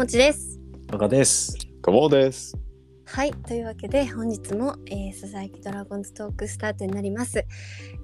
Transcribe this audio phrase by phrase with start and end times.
[0.00, 0.58] もちです。
[0.90, 1.58] 赤です。
[1.82, 2.56] かもです。
[3.04, 7.44] はい、というわけで本日も、えー、ささやきドラゴンズトークスタートになります。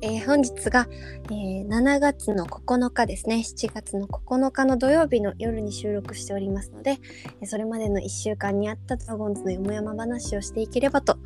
[0.03, 6.99] えー本日が、えー7月の9日ですね、7月の9日の土曜日の夜に収録しておりますので、
[7.41, 11.17] えーそれまでの1週間にあったドラゴンズのよもやま話をしていければと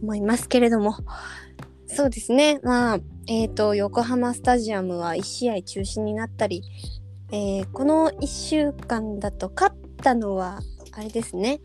[0.00, 0.94] 思いますけれども、
[1.88, 6.62] そうですね、まあ、えっ、と、横浜スタジアムは1試合中止になったり、
[7.32, 10.60] えーこの1週間だと勝ったのは、
[10.92, 11.60] あれですね、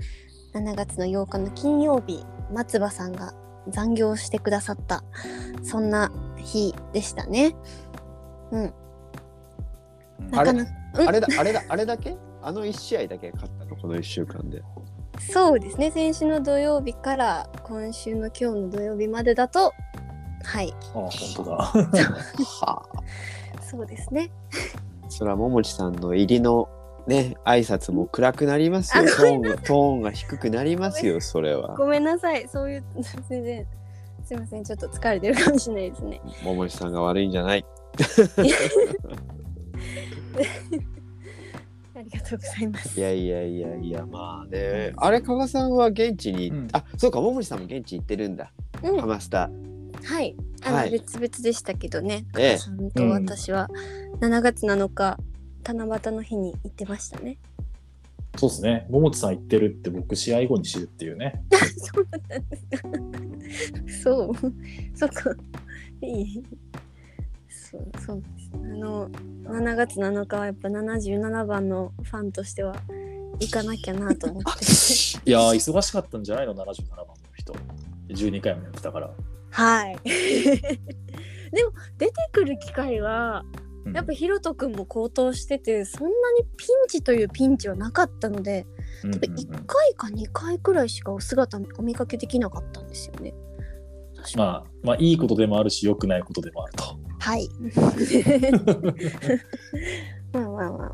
[0.53, 3.33] 7月の8日の金曜日松葉さんが
[3.67, 5.03] 残業してくださった
[5.63, 7.55] そんな日でしたね。
[8.51, 8.73] うん。
[10.31, 12.15] なかなかうんあれだ、あれだ、あれだけ？
[12.41, 13.75] あの一試合だけ勝ったの？
[13.75, 14.61] この一週間で。
[15.19, 19.71] そうですね先週の土曜日から今週の今日の土曜日までだと
[20.43, 21.55] はいあ、本当だ。
[21.57, 21.73] は
[22.67, 22.85] あ。
[23.63, 24.29] そうですね。
[25.15, 26.67] それはももちさんの入りの
[27.07, 29.05] ね、挨拶も暗くなりますよ。
[29.05, 31.75] あトーンが、トーンが低くなりますよ、それは。
[31.75, 32.83] ごめんなさいそういう
[33.29, 33.65] 全然
[34.25, 36.21] すいませんちょっと疲れてるかもしれないですね。
[36.43, 37.65] ももちさんが悪いんじゃない。
[41.95, 42.99] ありがとうございます。
[42.99, 44.91] いやいやいやいや、まあね。
[44.97, 48.51] あれ、加賀さんは現地に、うんあ、そうか、ももちさんも現地行ってるんだ。
[48.83, 49.49] うんハマスタ。
[50.03, 50.35] はい。
[50.63, 52.25] あの、はい別々でしたけどね。
[52.37, 53.69] ええ加賀さんと私は
[54.21, 55.17] 7月7日、
[55.63, 57.37] 七夕の日に行ってましたね。
[58.37, 58.85] そうですね。
[58.89, 61.43] 桃地さん言ってるって僕試合後に知るっていうね。
[61.77, 63.79] そうだったんですか。
[64.03, 64.33] そう。
[64.95, 65.35] そっか。
[66.01, 66.43] いい。
[67.49, 68.51] そう、そうです。
[68.53, 72.75] あの、7月7日はやっぱ77番のファンとしては
[73.39, 74.49] 行かなきゃなと思って。
[75.25, 77.53] いやー、忙しかったんじゃないの ?77 番の人。
[78.09, 79.11] 12回もやってたから。
[79.51, 79.97] はい。
[81.51, 83.45] でも出てくる機会は
[83.85, 86.15] うんやっぱひろとくんも高騰しててそんなに
[86.57, 88.65] ピンチというピンチはなかったので
[89.03, 93.33] 多分1回か2回くらいしかお姿お見かけできなかったんですよね。
[94.35, 96.83] まあ、まあ、いいことでもあるし、良くないことでもあると。
[97.19, 97.47] はい。
[100.33, 100.91] まあまあまあまあ。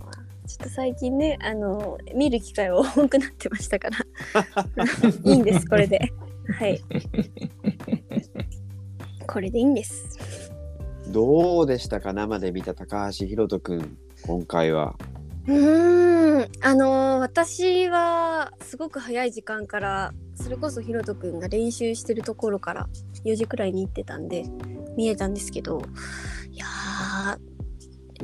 [0.48, 4.00] ちょっと最近ね、あの、見る機会は多くなってましたから。
[5.32, 6.12] いいんです、これで。
[6.60, 6.82] はい。
[9.28, 10.51] これでいいんです。
[11.12, 12.14] どうでしたか？
[12.14, 14.96] 生で見た高橋宏斗くん、今回は。
[15.48, 22.88] うーん、あの私はすごく早い時間から、それこそひろとくんが練習してるところから
[23.26, 24.46] 4時くらいに行ってたんで、
[24.96, 25.82] 見えたんですけど、
[26.52, 27.38] いやー、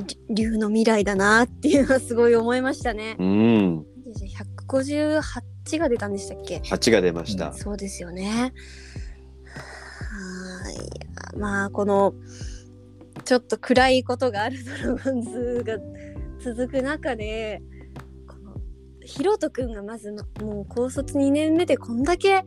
[0.06, 3.16] り竜の未来だなっていうのはすごい思いましたね。
[3.20, 3.86] うん。
[4.68, 7.52] 158が出たんでしたっけ？8が出ました。
[7.54, 8.54] そうですよね。
[9.44, 11.40] はーい。
[11.40, 12.14] まあ、この、
[13.28, 15.78] ちょっと暗いことがあるドラゴンズが
[16.40, 17.62] 続く中で、
[18.26, 18.56] この、
[19.02, 22.46] ヒロト君がまず、もう高卒2年目でこんだけ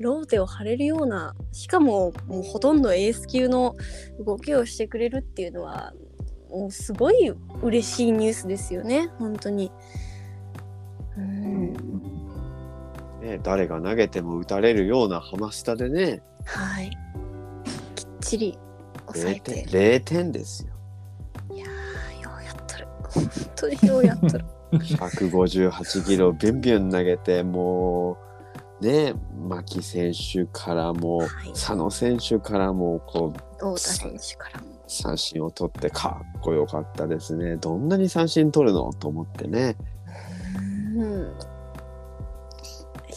[0.00, 3.76] ローテを張れるような、しかももうほとんどエース級の
[4.18, 5.94] 動きをしてくれるっていうのは、
[6.50, 7.32] もうすごい
[7.62, 9.70] 嬉しいニュースですよね、本当に。
[11.16, 11.72] うん。
[13.22, 16.90] ね、誰が投げても打たれるようなハマスタでね、はい。
[17.94, 18.58] きっちり
[19.24, 19.64] 0て点。
[20.00, 20.72] 0点ですよ。
[21.54, 22.88] いやー、ようやっとる。
[23.08, 24.44] 本当にようやっとる。
[24.72, 28.18] 158キロビュンビュン投げて、も
[28.80, 29.14] う、ね、
[29.48, 34.66] 牧選手からも、はい佐野選手からも、こう、太田選手からも。
[34.88, 37.56] 三振を取ってかっこよかったですね。
[37.56, 38.92] どんなに三振取るの？
[38.92, 39.76] と思ってね。
[40.96, 41.32] うん。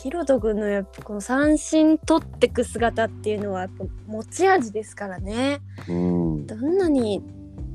[0.02, 5.60] ヒロト君のやっぱこの三振取ってく姿っていうのはやっぱ持ち味ですからね。
[5.90, 6.48] うん。
[6.48, 7.22] どんなに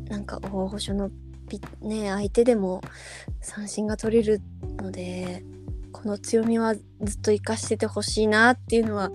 [0.09, 1.11] なんか大御所の
[1.51, 2.81] ピね相手でも
[3.43, 4.41] 三振が取れる
[4.79, 5.45] ので
[5.93, 9.11] この強みはずっと生かしててほしいなっていうのは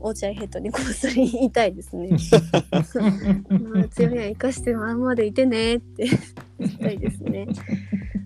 [0.00, 2.10] 落合ヘッドにこっそり言いたいですね。
[2.70, 6.06] まあ強みは生かしてまんまでいてねって
[6.58, 7.46] 言いたいですね。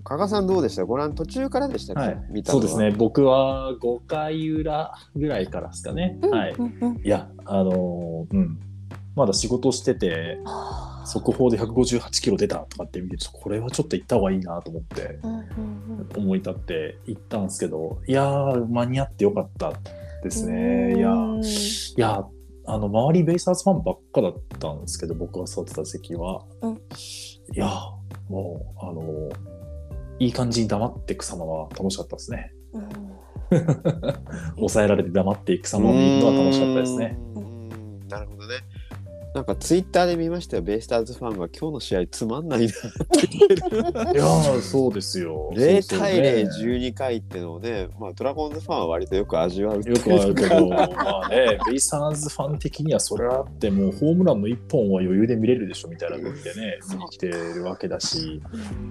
[0.04, 0.84] 加賀さんどうでした？
[0.84, 2.90] ご覧途中からでしたっけ、はいそうですね。
[2.90, 6.18] 僕は5回裏ぐらいからですかね。
[6.22, 6.52] はい。
[6.52, 8.58] うんうんいや、あのーうん。
[9.14, 10.38] まだ仕事してて、
[11.04, 15.18] 速報で158キロ出たとかって見て、これはちょっと行った方がいいなと思って、
[16.16, 19.74] 思い立って行ったんですけど、いやー、間に合ってよかった
[20.22, 20.96] ですね。
[20.96, 21.10] いや
[21.96, 22.24] いや
[22.64, 26.74] あの周りベイスターズファンばっかだったんですけど僕が座ってた席は、うん。
[26.74, 26.78] い
[27.54, 27.68] や
[28.28, 29.30] もうあの
[30.18, 32.52] いい感じに黙っていく様は楽しかったですね。
[32.72, 32.88] うん。
[34.56, 37.18] 抑えられて黙っていく様を見るのは楽しかったですね。
[38.08, 38.54] なるほどね。
[39.34, 43.82] なんかツイッターで見ましたよ、ベイスターズファンが今日の試合つまんないなって言ってる。
[43.82, 45.50] いやー そうですよ。
[45.54, 50.82] 0対0、そうそうね12回ってのをね、まあ、ドラゴンズファンは割とよく味わうよくあるけど、ま
[51.24, 58.42] あね、ベイスターズファン的にはそれはあって、もうホームランの1本は余裕で見れるでしょみたいな時でね、見に来てるわけだし、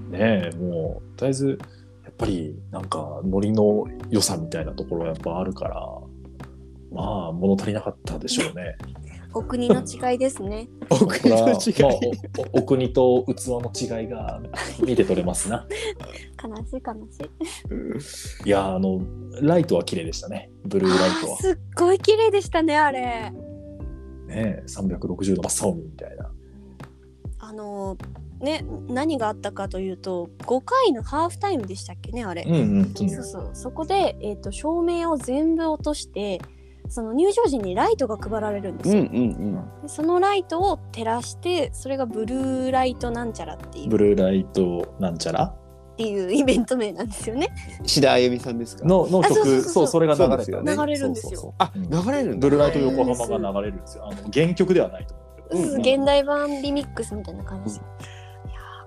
[0.10, 1.60] ねもう、とりあえず、
[2.04, 5.88] やっぱりなんか、ノリの良さみたいなところはやっぱあるから、
[6.92, 8.76] まあ、物足りなかったでしょうね。
[9.34, 10.68] お国の違いですね。
[10.90, 11.84] お国の違い。
[12.54, 14.42] お、おお国と器の違いが
[14.86, 15.66] 見て取れますな。
[16.44, 18.48] 悲しい悲しい。
[18.48, 19.02] いやー、あの、
[19.42, 20.52] ライトは綺麗でしたね。
[20.66, 21.38] ブルーライトは。
[21.38, 23.32] すっごい綺麗でしたねあれ。
[24.28, 26.32] ね360度真っ青みたいな。
[27.44, 27.98] あの
[28.40, 32.44] ね何があったかというと5回のハーフタイムでしたっけねあれ。
[32.48, 32.94] うんうん。
[32.94, 36.40] そうそうそこで、えー、と照明を全部落として
[36.92, 45.44] その入場時にライトが配られるんですよ、うんうんでそのライトを照らしてそれがブルーライトなんちゃらっていうブルーライトなんちゃら？
[45.44, 45.56] っ
[45.98, 47.50] ていうイベント名なんですよね
[47.80, 47.88] うん。
[47.88, 48.86] 志田あゆみさんですか？
[48.86, 52.48] ののあそうそうそう曲、そう、それが流れたそうですよね流れるんですよそうそうそうあ、うん流れるんだ。
[52.48, 54.08] ブルーライト横浜が流れるんですよ。
[54.08, 55.60] あの原曲ではないと思うけど。
[55.60, 57.84] うんうん現代版リミックスみたいな感じいや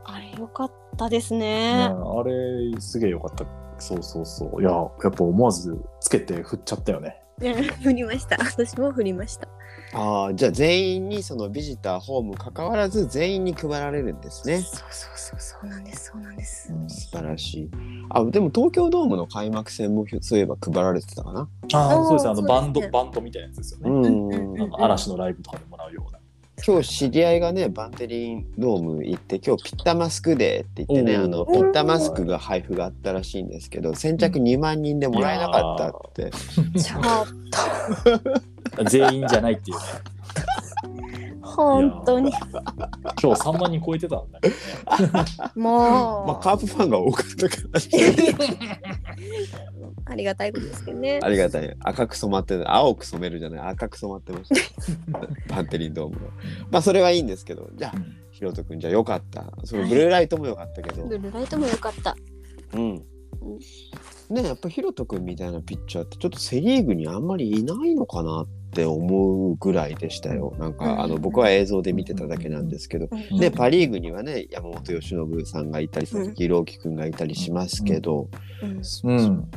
[0.07, 3.45] ーあれよかったですね、うんあれ、すげえよかった。
[3.79, 4.63] そうそうそう。
[4.63, 7.21] いや、やっぱ思わずつけて振っちゃったよね。
[7.39, 9.49] 振りました私も振りました
[9.93, 14.59] ああ、じゃあ全員にそのビジター、ホーム関わらず全員に配られるんですね。
[14.59, 17.71] そうそうそうそうなんですそうなんです、素晴らしい。
[18.11, 21.49] あ、でも東京ドームの開幕戦もそういえば配られてたかな？
[21.75, 22.29] ああ、そうです。
[22.29, 23.91] あの、バンド、バンドみたいなやつですよね。
[23.91, 24.29] うん。
[24.29, 26.19] うんあの嵐のライブとかでもらうような。
[26.67, 36.31] 今日知り合いがねバンテリンドーム行って今日ピッタマスクデーって言ってねあのピッタマスクが配布があったらしいんですけど先着2万人でもらえなかったって。
[36.79, 37.03] ちょっ
[38.91, 39.83] 全員じゃないっていうね。
[41.57, 42.31] と本当に。
[43.23, 44.61] 今日3万人超えてたんだけどね。
[45.55, 47.63] もう、まあカープファンが多かったから
[50.07, 51.21] ありがたいことですけどね。
[51.23, 51.77] ありがたい。
[51.81, 53.61] 赤く染まって青く染めるじゃない。
[53.61, 54.55] 赤く染まってました。
[55.55, 56.23] バンテリンドームの
[56.71, 57.69] まあそれはいいんですけど。
[57.75, 58.17] じゃあうん。
[58.31, 59.53] ひろとくんじゃあよかった。
[59.65, 61.05] そのブルーライトもよかったけど。
[61.05, 62.17] ブルーライトも良かった。
[62.73, 63.03] うん。
[64.31, 70.55] ねやっぱひろとくんみたいなピッチャーってちょっとセ・リーグにあんまりいないのかなって思うぐらいでしたよ。
[70.59, 78.29] なんか、うんあの僕は映像で見てただけなんですけど、うんね、パ・リーグにはね山本由伸さんがいたり佐々木朗希君がいたりしますけど、
[78.63, 78.71] うん。
[79.13, 79.51] うん。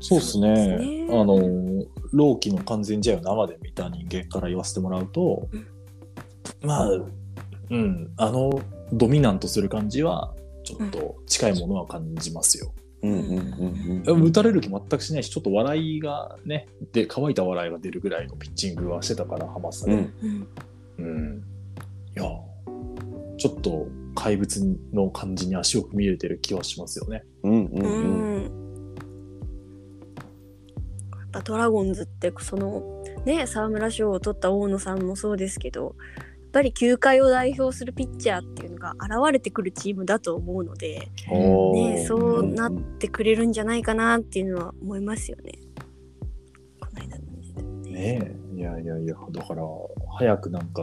[0.00, 0.18] そう。
[0.18, 0.54] ですね。
[0.54, 1.06] ですね。
[1.10, 5.66] あの、朗希の完全試合を生で見た人間から言わせてもらうと、うん。
[6.62, 8.60] まあ、うん、あの、
[8.92, 10.34] ドミナントする感じは、
[10.64, 12.72] ちょっと近いものは感じますよ。
[12.82, 19.92] うん打たれる気全くしないし、ちょっと笑いがね、で、乾いた笑いが出るぐらいのピッチングはしてたから、ハマスタで。
[19.92, 20.12] うん
[20.98, 21.44] うんうん。
[22.16, 22.24] いや、
[23.38, 27.22] ちょっと怪物の感じに足を踏み入れてる気はしますよね。
[27.44, 28.58] うんうんううんん
[31.12, 41.10] やっぱドラゴンズってそのね沢村賞を取った大野さんもそうですけどやっぱり球界を代表するピッチャーっていうのが現れてくるチームだと思うので、
[41.74, 45.52] ね、そうなってくれるんじゃないかなっていうのは思いますよね。
[46.80, 47.24] この間の
[47.82, 48.56] ねねえ。
[48.56, 49.62] いやいやいや、だから、
[50.18, 50.82] 早くなんか、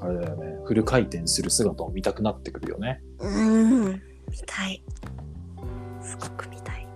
[0.00, 3.02] あれだよね、フル回転する姿を見たくなってくるよね。
[3.20, 3.84] うん
[4.30, 4.82] 見たい
[6.00, 6.86] すごく見たい。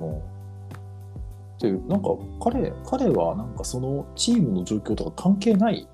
[0.00, 0.22] も
[1.58, 1.62] う。
[1.62, 2.08] で、なんか、
[2.40, 5.88] 彼、彼はなんかそのチームの状況とか関係ない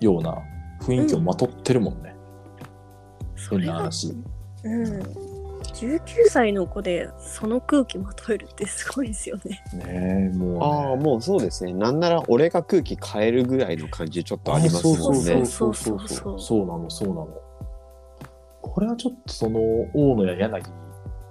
[0.00, 0.38] ような
[0.80, 2.14] 雰囲気をまとってるもんね。
[3.36, 4.14] 変それがな話。
[4.64, 5.21] うん
[5.62, 9.64] 19歳の子でその空気まとえるってすごいですよね。
[9.74, 10.58] ねえ、もう、ね。
[10.60, 17.28] ああもうそうですねなんなら俺が空気変えるぐらいの感じちょっとありますそうもんねそうそうそうそうそうそうなのそうなの
[18.60, 19.60] これはちょっとその
[19.92, 20.62] 大野や柳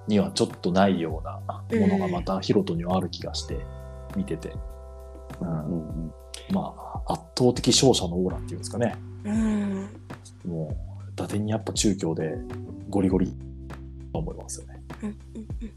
[0.08, 1.40] にはちょっとないような
[1.80, 3.58] ものがまたヒロトにはある気がして
[4.16, 4.54] 見てて、
[5.40, 6.14] うんうんうん
[6.52, 6.74] ま
[7.06, 8.96] あ圧倒的勝者のオーラっていうんですかね
[9.26, 9.90] うん
[10.46, 10.76] も
[11.08, 12.36] う打点にやっぱ中京で
[12.90, 13.51] ゴリゴリと
[14.14, 14.82] 思いますよね。
[15.04, 15.16] うんうん
[15.62, 15.72] うん。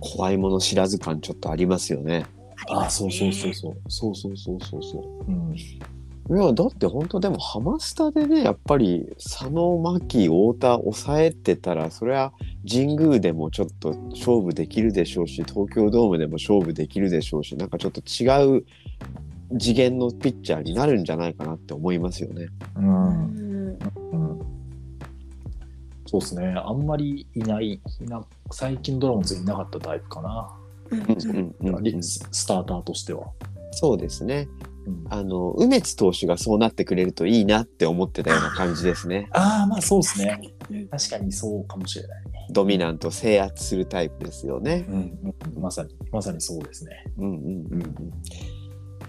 [0.00, 2.26] 怖いもの知らず感ちょっとありますよね。
[2.68, 2.90] あね。
[2.90, 3.76] そうそうそうそう。
[3.88, 5.30] そうそうそうそうそう。
[5.30, 5.56] うん。
[6.30, 12.32] いやだって本当でもハマスタでねやっぱり佐野牧太田抑えてたらそれは
[12.66, 18.64] 神宮でもちょっと勝負できるでしょうし東京ドームでも勝負できるでしょうしなんかちょっと違う
[19.58, 22.46] 次元のピッチャーになるんじゃないかなって思いますよね。
[22.76, 22.84] うん。
[22.84, 23.78] うん。
[24.12, 24.61] うん
[26.12, 30.54] そうですねあんまりいないいな最近ドラゴンズいなかったタイプかな
[32.02, 33.28] ススターターとしては。
[33.72, 34.48] そうですね。
[34.86, 39.28] うんあの梅津投手がそうなってくれるといいなって思ってたような感じですね。
[39.30, 40.40] ああまあそうですね
[40.70, 44.84] うん確かにそうかもしれないねドミナント制圧するタイプですよね。
[44.88, 45.18] うん、
[45.56, 48.12] うん、まさにまさにそうですねうんうんうんうん。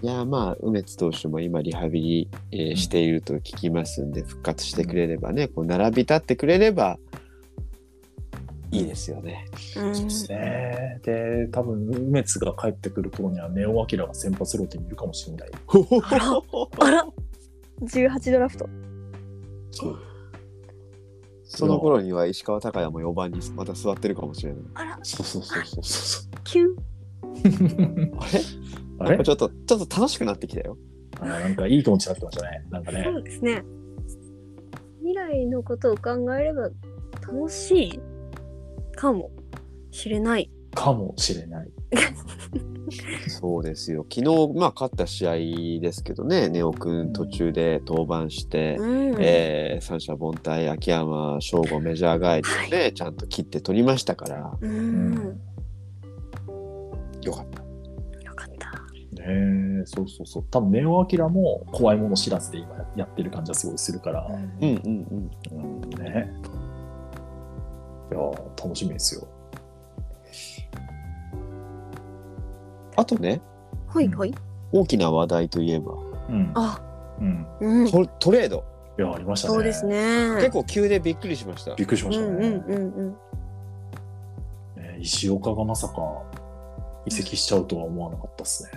[0.02, 6.98] いやまあ梅津投手も今リハビリ、えーしていると聞きますんで復活してくれればねこう並び立ってくれれば
[8.70, 9.46] いいですよね。
[9.76, 9.94] うん。
[9.94, 11.00] そうですね。
[11.04, 15.50] で多分梅津が帰ってくる頃にはネオ・アキラが先発ローテにいるかもしれない。
[16.02, 16.42] あら
[16.80, 17.06] あら。
[17.82, 18.68] 18ドラフト。
[21.44, 24.62] その頃には石川昂弥も4番にまた座ってるかもしれない。
[24.74, 24.98] あら。
[25.02, 26.76] そうそうそうそうそキュンう
[28.18, 28.40] あれ？
[28.98, 29.10] あれ？
[29.10, 30.76] なんかちょっとちょっと楽しくなってきたよ。
[31.20, 32.64] あなんかいい気持ちになってましたね。
[32.70, 33.04] なんかね。
[33.04, 33.64] そうですね。
[35.00, 36.70] 未来のことを考えれば
[37.26, 38.00] 楽しい
[38.96, 39.30] かも
[39.90, 40.50] しれない。
[40.74, 41.70] かもしれない
[43.28, 44.04] そうですよ。
[44.12, 49.16] 昨日まあ勝った試合ですけどね、ネオくん途中で登板して、うん。
[49.20, 54.56] えー三者凡退秋山翔吾メジャー帰りをね、ちゃんと切って取りましたから。
[54.60, 55.40] うん。
[57.22, 57.63] よかった。
[59.24, 60.44] よかったねえそうそうそう。
[60.50, 64.34] 多分ネオ・アキラも怖いもの知らずで今やってる感じはすごいするから、うん。
[64.60, 65.30] うんうん。
[65.52, 65.90] うん。
[66.02, 66.30] ね。
[68.10, 69.26] いやー楽しみですよ。
[72.96, 73.40] あとね、
[73.88, 74.34] はいはい。
[74.72, 75.92] 大きな話題といえば。
[76.28, 76.50] うん。
[76.54, 76.80] あ。
[77.20, 77.46] うん。
[77.60, 77.90] うん。
[77.90, 78.64] トトレード。
[78.96, 79.54] いやありましたね。
[79.54, 80.36] そうですね。
[80.36, 81.74] 結構急でびっくりしました。
[81.74, 81.84] び。
[81.84, 83.10] っくりしましたね,、うんうんうんうん。
[84.76, 85.94] ね石岡がまさか
[87.06, 88.70] 移籍しちゃうとは思わなかったですね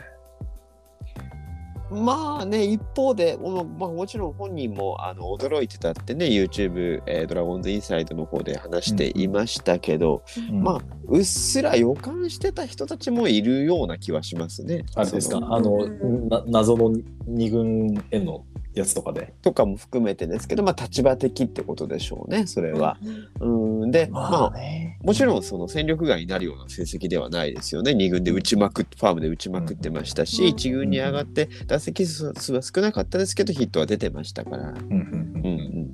[1.90, 10.64] まあね、一方で、まあ、まあもちろん本人もあの驚いてたってね、YouTube、えードラゴンズインサイドの方で話していましたけど、うん。
[10.64, 14.86] まあ、うっすら予感してた人たちもいるような気はしますね。
[14.96, 15.38] あれですか？
[15.38, 16.28] あの、うん。
[16.28, 16.94] な謎の
[17.26, 18.46] 二軍への
[18.80, 22.98] やつとかでとかも含めてですけど、まあ、立場的ってことでしょうね、それは。
[23.40, 23.48] う
[23.88, 25.00] ん、で、まあ、ね。
[25.04, 27.92] もちろんその戦力外になるような成績ではないですよね。
[27.92, 30.56] 2軍で打ちまくって、ファームで打ちまくってましたし、うん。
[30.56, 34.70] 1軍に上がって打席数は少なかったですけど、ヒットは出てましたから。
[34.70, 35.94] うん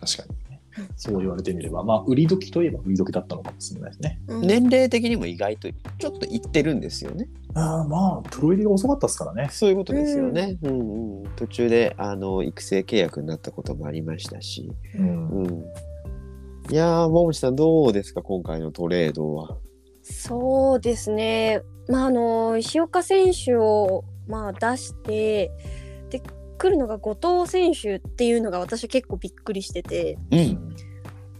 [0.00, 0.30] 確かに。
[0.30, 0.45] ね
[0.96, 7.28] そう言われてみればまあ売り時といえば売り時だったのかもしれないですねうん、年齢的にも意外とちょっといってるんですよね。
[7.54, 10.58] ああまあプロ入りが遅かったですからねそういうことですよね。
[10.62, 14.70] うんうん、途中であの育成契約になったこともありましたし。
[14.98, 15.46] うんうん、
[16.70, 19.56] いやー、桃地さん、どうですか、今回のトレードは。
[20.08, 25.50] そうですねまああの石岡選手をまあ出してで
[26.56, 30.76] 来るのが後藤選手っていうのが私結構びっくりしててうん、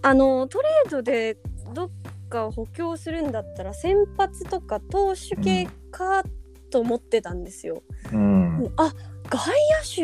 [0.03, 1.39] あのトレードで
[1.75, 1.91] どっ
[2.29, 6.25] かを補強するんだったら先発とか投手系か
[6.71, 7.83] と思ってたんですよ。
[8.13, 8.73] うん。
[8.77, 8.93] あ
[9.29, 9.49] 外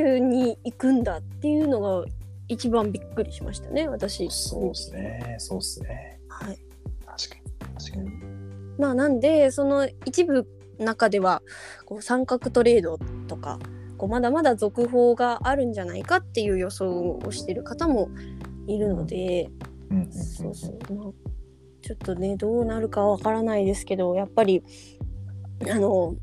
[0.04, 2.04] 野手に行くんだっていうのが
[2.48, 4.28] 一番びっくりしましたね私。
[4.30, 5.36] そうですね。
[5.38, 6.20] そうですね。
[6.28, 6.58] はい。
[7.06, 7.74] 確かに。
[7.78, 8.10] 確かに。
[8.78, 10.46] まあなんでその一部
[10.78, 11.42] 中では
[11.84, 13.58] こう三角トレードとか
[14.02, 18.10] こうまだまだ続報があるんじゃないかっていう予想をしてる方も
[18.66, 19.48] いるので、
[20.10, 21.06] そうそう、まあ、
[21.82, 24.64] ちょっとねどうなるかわからないですけどやっぱり
[25.70, 26.16] あの、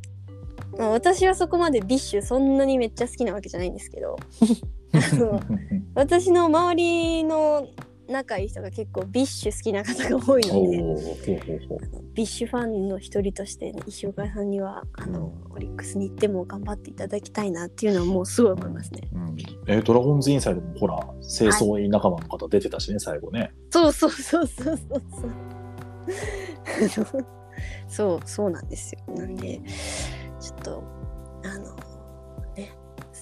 [0.78, 4.18] まあ、私はそこまで BiSH そんなにめっちゃ好きなわけじゃないんですけど
[4.92, 5.40] あの
[5.96, 7.66] 私の周りの
[8.10, 11.40] 仲いい人が結構 BiSH 好きな方が多いので。
[12.14, 19.08] BiSH ファンの一人として、ね、石岡さんにはあのオリックスに行っても頑張っていただきたいなっていうのはもうすごい思いますね。
[19.14, 19.38] うん
[19.68, 27.26] えドラゴンズインサイドもほら清掃員仲間の方出てたしね、最後ねそうそうそうそうそうそう。
[27.88, 29.16] そうそうなんですよ。
[29.16, 29.62] なんで
[30.40, 30.84] ちょっと
[31.44, 31.76] あの
[32.56, 32.74] ね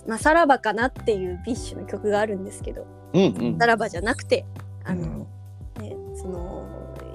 [0.07, 3.65] まあさらばかなっていう BiSH の曲があるんですけどうん、うんさ。
[3.65, 4.45] らばじゃなくて
[4.87, 5.27] あの、
[5.77, 5.83] うん。
[5.83, 6.65] ねその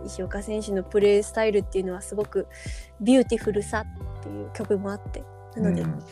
[0.07, 2.47] 石岡選手のプレースタイルっていうのはすごく
[3.01, 3.85] beautifulさ
[4.21, 5.25] っていう曲もあって
[5.57, 6.03] なので、うん。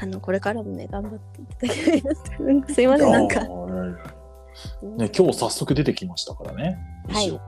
[0.00, 2.74] あのこれからもね頑張っていただきたいなと思います。
[2.74, 3.40] すいませんなんか。
[3.40, 6.78] ね、今日早速出てきましたからね。
[7.08, 7.26] はい。
[7.26, 7.40] 一応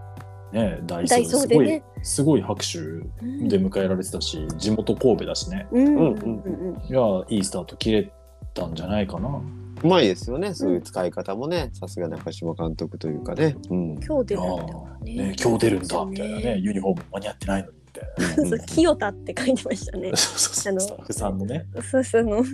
[0.52, 1.82] ね、ダイソーでね。
[2.02, 3.48] すごい拍手うん。
[3.48, 5.66] で迎えられてたし、地元神戸だしね。
[5.70, 5.86] うん。
[5.86, 6.86] うんうんうん。
[6.88, 8.12] いや、いいスタート切れ
[8.54, 9.40] たんじゃないかな。
[9.82, 13.56] うまいですよね、そういう使い方もね、さすが中島監督というかね。
[13.70, 14.00] うん。
[14.04, 14.64] 今日出るんだ
[15.04, 15.14] ね。
[15.14, 18.50] ね、今日出るんだみたいなね、ユニフォーム間に合ってないのにみたいな。
[18.50, 20.10] そう清田って書いてましたね。
[20.16, 21.66] そうそうそうあのスタッフさんのね。
[21.90, 22.44] そうそうの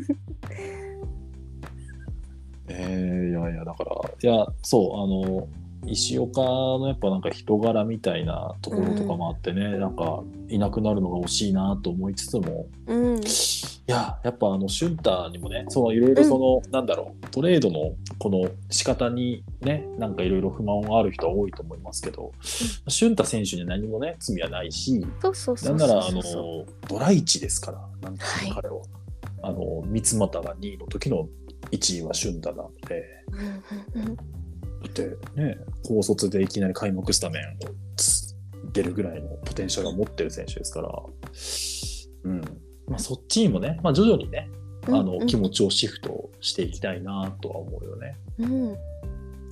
[2.66, 5.49] えー、いやいや、だから、いや、そう、あの、
[5.87, 13.21] 石岡のやっぱなんか人柄みたいなところとかもあってね、なんかいなくなるのが惜しいなと思いつつも、うん
[13.87, 25.88] いや、やっぱあの、シュンターにもね、そのいろいろその、なんだろう、トレードのこの仕方にね、なんかいろいろ不満がある人は多いと思いますけど、シュンタ選手に何もね、罪はないし、そうそうそなうんそう。
[25.88, 28.62] ならあのドラ1ですから、なんていうのはい。
[28.62, 28.83] 彼は。
[29.43, 31.29] あの三俣が2位の時の
[31.71, 34.17] 1位はシュンタなので、うんうんうん。
[34.17, 34.23] だ
[34.88, 37.59] ってね、高卒でいきなり開幕スタメン
[38.73, 40.88] 出るぐらいのポテンシャルを持ってる選手ですから、
[42.25, 44.50] うんまあ、そっちにもね、まあ、徐々にね、
[44.87, 45.23] あのうん。
[45.23, 48.17] うん気持ちをシフトしていきたいなとは思うよね。
[48.38, 48.76] うん、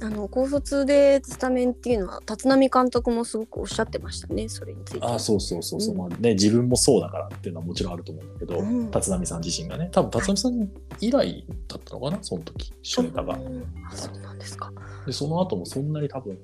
[0.02, 5.06] あの高卒でスタメンっていうのは立浪監督もすごくおっしゃってましたねそれについて。
[5.06, 5.98] あそうそうそうそう、うん。
[5.98, 8.90] まあね、自分もそうだからっていうのはもちろんあると思うんだけど、うん。
[8.90, 9.88] 立浪さん自身がね。
[9.92, 10.68] 多分立浪さん
[11.00, 13.34] 以来だったのかなその時シュンタが。
[13.34, 14.72] うんあそうなんですか。
[15.06, 16.38] でその後もそんなに多分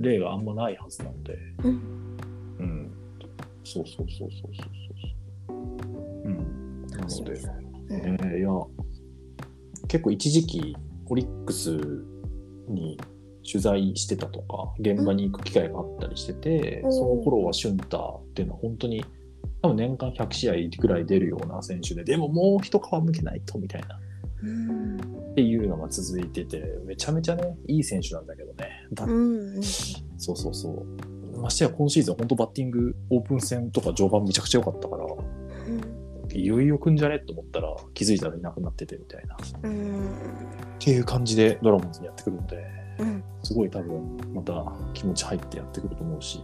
[0.00, 2.16] 例があんまないはずなので、うん。
[2.58, 2.90] うん、
[3.64, 5.19] そうそうそうそうそうそう。
[8.00, 8.16] ね。
[8.16, 8.48] ね、いや
[9.88, 10.76] 結構一時期
[11.08, 11.70] オリックス
[12.68, 12.98] に
[13.50, 16.92] 取材してたとか現場に行く機会があったりしてて、うん。
[16.92, 19.04] その頃はシュンターっていうのは本当に
[19.62, 23.98] 多分年間100試合ぐらい出るような選手ででももう一皮むけないとみたいな。
[24.42, 24.96] うん。
[25.32, 28.68] っていうのが続いててめちゃめちゃねいい選手なんだけどね。
[29.06, 29.62] うん。
[29.62, 31.40] そうそうそう。
[31.40, 35.06] ましてや今シーズン本当バッティングオープン戦とか序盤めちゃくちゃ良かったから
[36.38, 37.18] いよいよくんじゃね？
[37.18, 39.34] と思ったら気づいたらいなくなっててみたいな。
[39.34, 40.08] っうん。
[40.78, 42.64] ていう感じでドラゴンズにやってくるので
[42.98, 43.24] うん。
[43.42, 46.42] すごい多分また気持ち入ってやってくると思うし、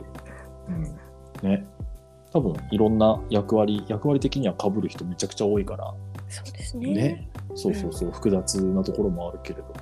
[0.69, 1.67] うん、ね。
[2.33, 5.95] 多分いろんな役割役割的には被る人めちゃくちゃ多いから。
[6.29, 6.93] そうですね。
[6.93, 7.31] ね。
[7.55, 8.11] そうそうそう。
[8.11, 9.75] 複雑なところもあるけれども、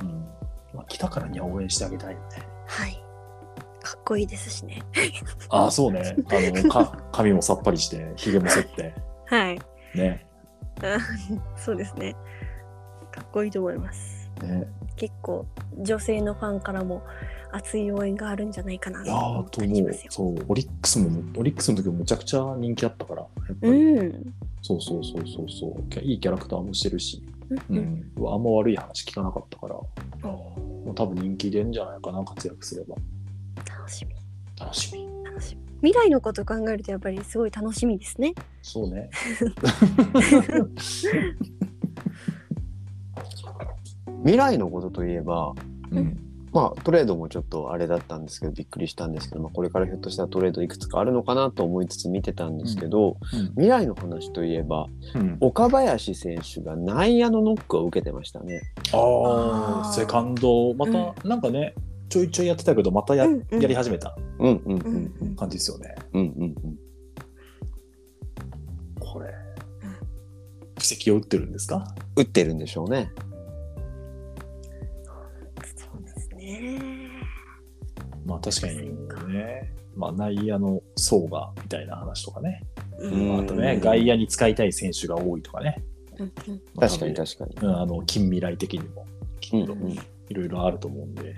[0.00, 0.28] うん。
[0.74, 2.26] まあ、来たからには応援してあげたいよね。
[2.30, 2.46] はい。
[3.88, 4.82] かっこいいですしね。
[5.48, 6.02] ああそうね。
[6.28, 8.94] あのか髪もさっぱりしてひげも剃って。
[9.24, 9.58] はい。
[9.96, 10.26] ね。
[11.56, 12.14] そうですね。
[13.10, 14.30] かっこいいと思います。
[14.42, 14.68] ね。
[14.96, 15.46] 結構
[15.78, 17.02] 女性のファンからも
[17.50, 20.10] 熱い応援があるんじゃないかないとや思っますよ。
[20.10, 20.36] そう。
[20.48, 21.08] オリックスも
[21.38, 23.26] オリックスの時もむちゃくちゃ人気あったから
[23.62, 24.34] うり、ん。
[24.60, 26.00] そうそうそうそうそう。
[26.04, 27.78] いいキャラクターもしてるし、ううん。
[27.78, 29.76] ん、あんま悪い話聞かなかったから。
[30.24, 32.94] おもう多分人気出んじゃないかな活躍すれば
[33.66, 34.14] 楽しみ。
[34.58, 35.62] 楽しみ楽しみ。
[35.90, 38.34] 未来のことを考えるとやっぱりすごい楽しみですね。
[38.62, 39.10] そうね
[44.22, 45.54] 未来のことといえば、
[45.90, 53.16] うんまあ、トレードもちょっとあれだったんですけどびっくりしたんですけど、まあ、これからひょっとしたらトレードいくつかあるのかなと思いつつ見てたんですけど、
[53.52, 58.62] 未来の話といえばうん岡林選手が内野のノックを受けてましたね。
[58.92, 61.74] ああセカンドまた、なんかね
[62.08, 63.60] ちょいちょいやってたけどまたや,、うんうん。
[63.60, 64.16] やり始めた。
[64.38, 65.36] うんうんううんんうん。
[65.36, 65.94] 感じですよね。
[66.12, 66.78] うんうんうん。
[68.98, 69.32] これ。
[70.78, 71.94] 布石を打ってるんですか？
[72.16, 73.10] 打ってるんでしょうね。
[75.76, 76.80] そうですね。
[78.24, 82.62] まあ確かにね、まあ、内野の層がみたいな話とかね、
[82.98, 83.28] うん。
[83.28, 85.82] まああとね外野に使いたい選手が多いとかね、
[86.18, 86.62] うんうん。
[86.74, 87.56] まあ確かに確かに。
[87.60, 89.06] うんあの近未来的にも
[89.52, 89.92] うんうん。
[90.30, 91.34] いろいろあると思うんで、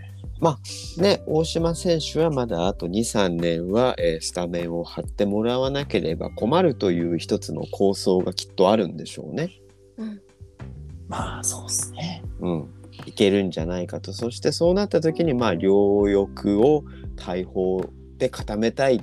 [0.96, 9.50] ね、大島選手はまだあと2、3年は、えースタメンを張ってもらわなければ困るという一つの構想がきっとあるんでしょうね。
[9.98, 10.20] うん。
[11.08, 12.22] まあそうですね。
[12.40, 12.68] うん、
[13.06, 14.12] いけるんじゃないかと。
[14.12, 16.84] そしてそうなった時にまあ両翼を
[17.16, 17.84] 大砲
[18.16, 19.00] で固めたい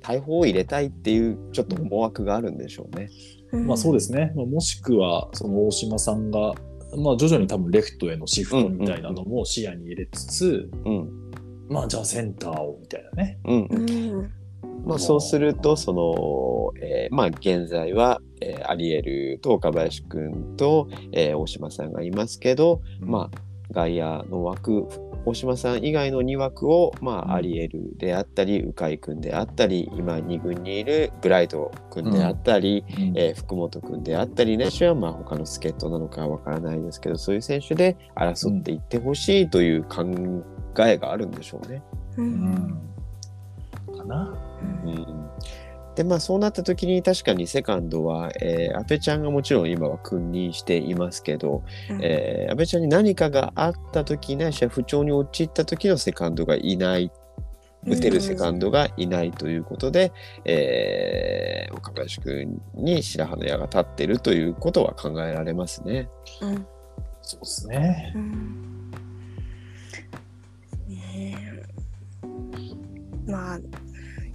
[0.00, 3.10] 大砲を入れたいっていうちょっと思惑があるんでしょうね。
[3.52, 3.66] うん。
[3.66, 6.54] まあそうですね、まあ、もしくはその大島さんが、
[6.96, 11.30] まあ、徐々に多分レフトへのシフトみたいなのも視野に入れつつ、うん。
[11.68, 13.38] まあじゃあセンターをみたいなね。
[13.44, 13.62] うん。
[13.62, 14.22] ううん。
[14.22, 14.32] ん
[14.86, 23.38] まあ、そうするとその、えーまあ、現在は、えーアリエルと岡林くんと、えー大島さんがいますけど、まあ、
[23.72, 24.86] 外野の枠
[25.26, 27.30] 大島さん以外の2枠を、まうん。
[27.30, 33.18] あ、アリエルであったり鵜飼くんであったり今2軍にいるブライトくんであったり、うん。
[33.18, 40.04] えー福本くんであったりね手はまあ他の助っ人なのかはわからないですけどそういう選手で争っていってほしいという考
[40.86, 41.82] えがあるんでしょうね。
[42.16, 42.80] ううんん。
[43.96, 44.36] かな。
[44.84, 45.30] うん
[45.94, 51.62] でまあそうなった時に確かにセカンドは、えー、阿部ちゃんがもちろん今は君臨していますけど、
[52.00, 57.10] えー、阿部ちゃんに何かがあった時ないしは不調に陥った時のセカンドがいない。
[57.86, 60.10] 打てるセカンドがいないということで、
[60.46, 66.08] えー岡林君に白羽の矢が立ってるということは考えられますね。
[66.40, 66.66] うん。
[67.22, 68.12] そうですね。
[68.14, 68.90] うん。
[70.88, 71.64] ね
[73.26, 73.30] え。
[73.30, 73.58] まあ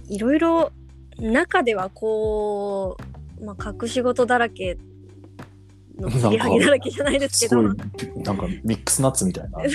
[0.08, 0.72] いろいろ
[1.20, 4.76] 中ではこうまあ、隠し事だらけ
[5.98, 9.70] の継ぎはぎだらけじゃないですけどなんかミックスナッツみたいな、 ね、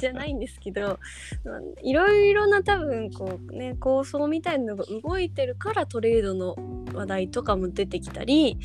[0.00, 0.98] じゃないんですけど
[1.44, 6.56] まあいろいろな多分こうね構想みたいなのが動いてるからトレードの
[6.92, 8.58] 話題とかも出てきたり、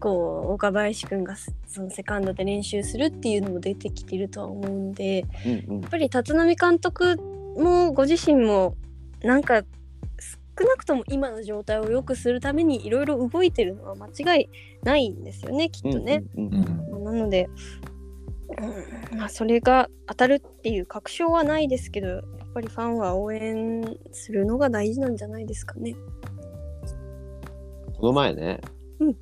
[0.00, 5.80] こう岡林くんがそのセカンドで練習するっていうのも出てきてるとは思うんでうんうん。
[5.82, 7.16] やっぱり立浪監督
[7.56, 8.76] もご自身も
[9.22, 9.62] なんか
[10.58, 14.48] 少なくとも今の状態を良くするためにいろいろ動いてるのは間違い
[14.82, 16.22] ないんですよねきっとね。
[16.36, 17.50] うんうんうんなので、
[19.12, 22.22] うんまあ、それが当たるっていう確証はないですけどやっ
[22.54, 25.94] ぱりファンは応援するのが大事なんじゃないですかね。
[27.98, 28.60] この前ね、
[29.00, 29.16] うん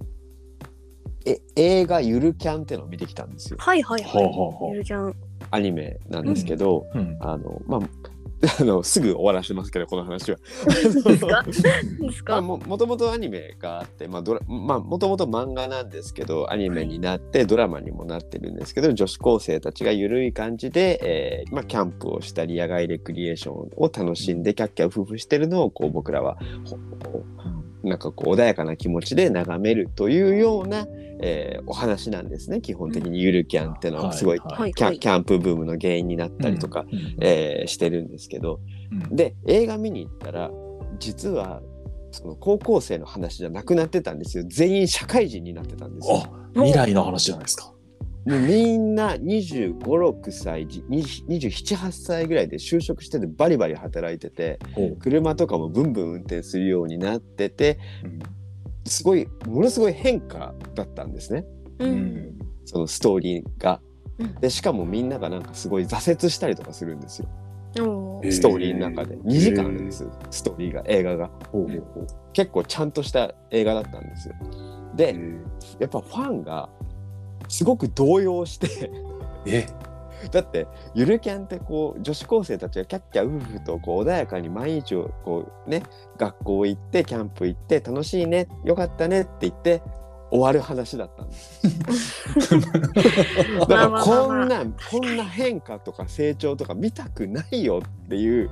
[1.24, 4.70] え映画「ゆるキャン」ってのを見てきたんですよはいはいはい。
[4.70, 5.14] ゆるちゃん。
[5.50, 7.80] アニメなんですけど、うんあのまあ
[8.60, 10.38] あのすぐ終わらせてますけどこの話は。
[12.40, 26.38] ももともとアニメがあって、まあドラまあ、もともと漫画なんですけどアニメになってドラマにもなってるんですけど女子高生たちが緩い感じで、えーまあ、キャンプをしたり野外レクリエーションを楽しんでキャッキャウフフしてるのをこう僕らは
[27.82, 30.86] なんかこう穏やかな気持ちで眺めるというような、
[31.20, 32.60] えーお話なんですね。
[32.60, 34.98] 基本的にゆるキャンっていうのはすごいはいはいはい。
[34.98, 37.16] キャンプブームの原因になったりとか、うん。
[37.20, 39.16] えーしてるんですけど、うん。
[39.16, 40.50] で映画見に行ったら
[40.98, 41.62] 実は
[42.10, 44.44] その高校生の話じゃなくなってたんですよ。
[44.46, 46.22] 全員社会人になってたんですよ。
[46.24, 47.71] あ未来の話じゃないですか。
[48.24, 54.58] もうみんな2 5 6歳278歳ぐらいで就職しててバリバリ働いてて
[55.00, 58.18] 車とかもブンブン運転するようになっててうん
[58.84, 61.44] すごいものすごい変化だったんですね。
[61.78, 61.92] ううん。
[61.92, 63.80] んそのストーリーが。
[64.18, 64.34] うん。
[64.36, 67.28] でしかもみんながなんかすごい挫折したりとかするんですよ。
[67.74, 69.16] ストーリーの中で。
[69.16, 71.30] 2時間あるんですストーリーが映画が。
[72.32, 74.34] 結構ちゃんとした映画だったんですよ。
[74.96, 75.40] でえー。
[75.80, 76.68] やっぱファンが
[77.52, 78.90] すごく動揺して
[79.46, 79.66] え？
[80.30, 85.82] だってゆるキャンってこう女子高生たちがキャッキャウフフとこう穏やかに毎日をこうね
[86.16, 89.82] 学校行ってキャンプ行って楽しいねよかったねって言って
[90.30, 92.32] 終わる話だったんです。
[93.60, 98.50] だからこんなこんな変化とか成長とか見たくないよっていう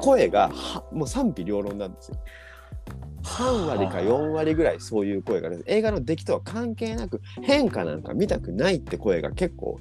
[0.00, 2.16] 声がはもう賛否両論なんですよ。
[3.22, 9.78] 3割か4割ぐらいそういう声が出て映画の出来とは関係なく変化なんか見たくないって声が結構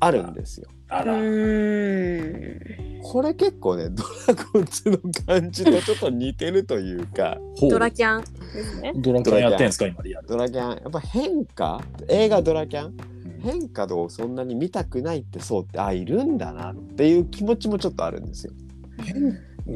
[0.00, 0.68] あるんですよ。
[0.68, 1.14] うあら。
[3.02, 7.38] これ結構ねドラゴンズの感じとちょっと似てるというか。
[7.56, 7.70] ほう。
[7.70, 8.92] ドラキャンですね。
[8.96, 10.26] ドラキャンやってんすか今リアル。
[10.28, 10.70] ドラキャン。
[10.70, 11.80] やっぱ変化？
[12.08, 12.86] 映画ドラキャン？
[12.86, 12.96] うん
[13.40, 18.52] 変化をそんなに見たくないってそうってあいるんだなっていう気持ちもちょっとあるんですよ。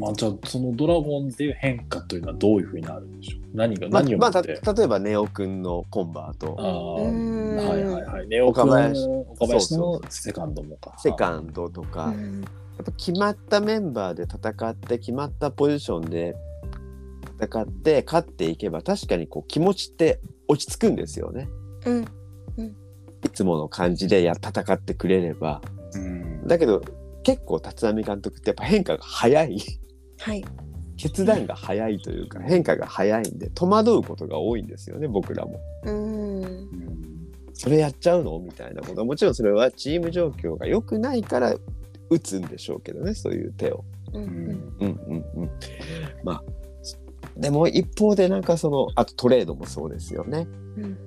[0.00, 3.56] まあじゃあそのドラゴンズでいう変化というのはどういうふうになるんでしょう？
[3.56, 6.56] 何がまあまあ、何をもって、た例えばネオくんのコンバート。
[6.58, 7.56] ああうーん。
[7.56, 8.28] はいはいはい。
[8.28, 9.66] ネオ君岡林岡林。
[9.68, 10.94] そのセカンドもか。
[10.98, 12.44] セカンドとか、やうん
[12.82, 16.34] っぱ決まったメンバーで戦って決まったポジションで
[17.40, 21.48] 戦って勝っていけば確かにこう気持ちって落ち着くんですよね。
[21.86, 22.04] うん。
[23.24, 25.62] いつもの感じでや戦ってくれれば。
[25.94, 26.46] うん。
[26.46, 26.82] だけど
[27.22, 29.56] 結構立浪監督ってやっぱ変化が早い
[30.18, 30.44] はい。
[30.96, 35.60] 決断が早いというか変化が早いんで戸惑うことが多いんですよね僕らも。
[35.84, 36.44] うーん。
[36.44, 36.68] うん
[37.56, 38.38] それやっちゃうの？
[38.40, 41.54] みたいなことはもちろんそれはチーム状況が良くないから
[42.10, 43.84] 打つんでしょうけどねそういう手を。
[44.12, 44.18] う。
[44.18, 44.28] うんん
[44.80, 45.50] うんうんうん。
[46.24, 46.42] まあ
[47.36, 50.48] でも一方でなんかそのあとトレードもそうですよね。
[50.76, 50.98] うん。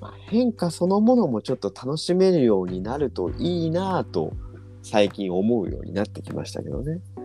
[0.00, 4.32] まあ、変化そのものもちょっと楽しめるようになるといいなぁと
[4.82, 7.00] 最近思うようになってきましたけどね。
[7.16, 7.22] ま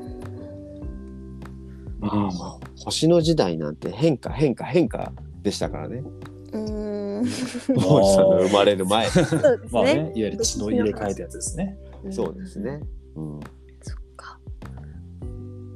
[2.11, 5.11] あまあ星の時代なんて変化変化変化
[5.41, 6.03] でしたからね。
[6.51, 7.23] うーん。
[7.23, 9.07] 毛利さんの生まれる前。
[9.07, 9.99] そうですまあねね。
[9.99, 11.77] いわゆる血の入れ替えたやつですね
[12.11, 12.79] そうですね。
[13.15, 13.39] うん。
[13.81, 14.39] そっか。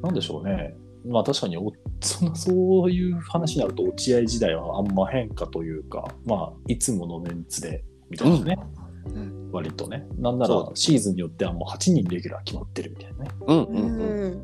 [0.03, 8.57] なんでしょうねまあ確かにおそんなそういう話になると落合時代はあんま変化というかまあいつものメンツでみたいなね、
[9.05, 14.43] うん割とねなんならシーズンによってはもう8人レギュラー決まってるみたいなねうんううんうん。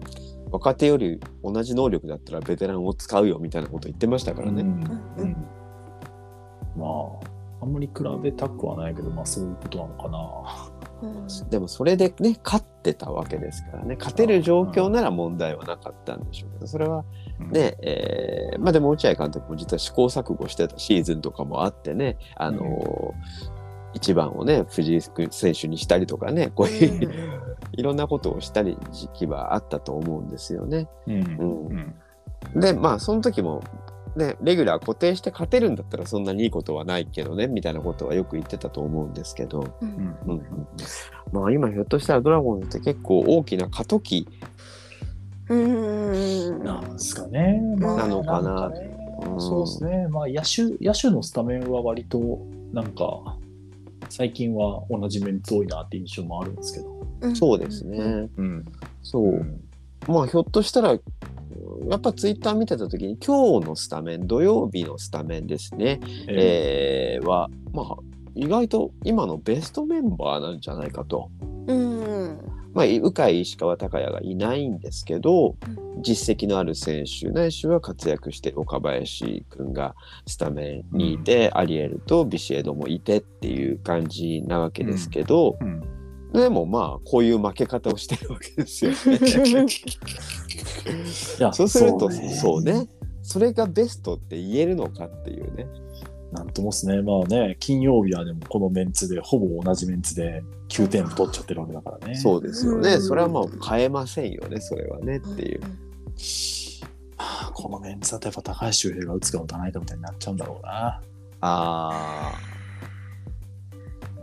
[0.53, 0.59] ん。
[0.59, 4.61] 若手より同じ能力だったらベテランを使うよみたいなこと言ってましたからね。
[4.61, 4.67] うん。
[4.67, 5.21] うん。
[5.21, 5.35] うん
[6.75, 6.85] ま
[7.21, 11.09] ああんまり比べたくはないけどまあそういうことなのかな。
[11.09, 11.49] うん。
[11.49, 13.95] でもそれでね勝ってたわけですからね。
[13.95, 17.05] 勝てる状況なら問題はなかったんでしょうけどそれは
[17.39, 23.52] ね、えーまあでも落合監督も実は試行錯誤してたシーズンとかもあってねあのー
[23.93, 27.11] 一番をね藤井選手にしたりとかねこういう、
[27.73, 30.87] いろんなことをしたり時期はあったと思うんですよね。
[31.07, 31.13] うん。
[31.15, 31.93] うん。
[32.53, 32.59] うん。
[32.59, 33.61] でまあその時も
[34.15, 39.89] ね、レギュラー固定して勝てるんだったらそんなにいいことはないけどねみたいなことはよく言ってたと思うんですけど、ううん。
[39.89, 40.35] んうん。
[40.35, 40.47] うん。
[41.31, 44.27] まあ、今ひょっとしたらドラゴンズって結構大きな過渡期
[45.49, 46.63] うん。
[46.63, 47.59] なんですかね。
[47.77, 48.95] まあなのかなんかね。
[49.25, 49.41] うん。
[49.41, 50.07] そうですね。
[50.09, 52.19] まあ野手野手のスタメンは割と
[52.71, 53.37] なんか
[54.15, 57.07] 最近は同じメンツ多いなって印象もあるんですけど。
[57.21, 57.35] うん。
[57.35, 58.65] そうですね、うん。
[59.01, 59.43] そう。
[60.07, 60.97] まあひょっとしたらや
[61.95, 67.17] っぱツイッター見てた時に今日のスタメン土曜日のスタメンですね、え。
[67.17, 67.95] えーはまあ
[68.35, 71.31] 意外と今のベストメンバーなんじゃないかと。
[71.65, 72.37] うん
[72.73, 75.55] まあ、鵜飼石川昂弥がいないんですけど、
[76.01, 85.83] 実績のある選手ないしは活躍してる岡林君がスタメンにいて、アリエルとビシエドもいてっていう感じなわけですけど、ーうん。
[86.33, 88.97] でもまあこういう負け方をしてるわけですよね。
[91.39, 92.29] いやそうするとね。
[92.29, 92.87] そうね。
[93.21, 95.67] それがベストって言えるのかっていうね。
[96.33, 97.01] なんともですね。
[97.01, 102.15] まあね、金曜日はでもこのメンツで、ほぼ同じメンツで9点取っちゃってるわけだからね。
[102.15, 102.93] そうですよね。
[102.95, 103.43] うんそれはまあ
[103.75, 105.61] 変えませんよねそれはねっていう。
[105.61, 105.67] ま
[107.47, 110.71] あこのメンツだとやっぱ高橋周平が打つか打たないかみたいになっちゃうんだろうな。
[110.89, 111.01] あ
[111.41, 112.33] あ。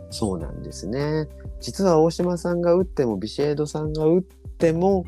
[0.09, 1.27] そうなんですね。
[1.61, 5.05] 実は大島さんが打ってもビシエドさんが打っても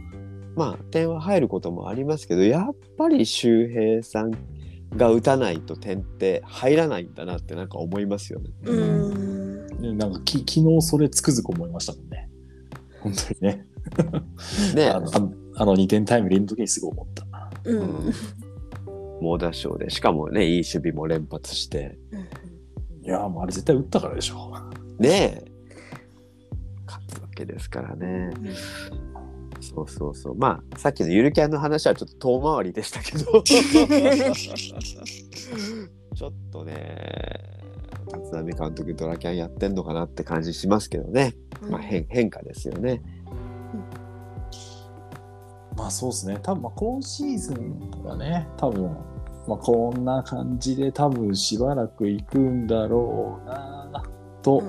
[0.55, 4.31] まあ点は入ることもありますけどやっぱり周平さん
[4.95, 8.49] が打たないと点って入らないんだなってなんか思いますよね。
[8.63, 12.29] うんねなんかき昨日それつくづく思いましたもんね。
[13.01, 13.65] 本当にね。
[14.75, 17.25] ねあのあのあの2点タイムリーの時にすごい思った。
[17.65, 18.13] うん
[19.21, 21.97] 猛打賞でしかもねいい守備も連発して
[23.03, 24.53] いやーもうあれ絶対打ったからでしょ。
[24.99, 25.45] ねえ
[26.86, 28.32] 勝つわけですからね。
[29.75, 30.36] そうそうそう。
[30.36, 33.41] まあさっきのゆるキャンの話はちょっと遠回りでしたけど。
[36.15, 37.53] ちょっとね
[38.13, 41.33] 立浪監督ドラキャンやってんのかなって感じしますけどね、
[41.69, 43.01] まあ、変変化ですよね。
[45.75, 46.38] まあそうですね。
[46.43, 48.95] 多分まあ今シーズンはね、多分
[49.47, 54.03] まあこんな感じで多分しばらく行くんだろうな
[54.43, 54.62] と